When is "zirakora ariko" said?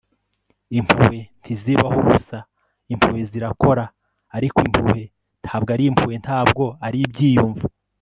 3.31-4.57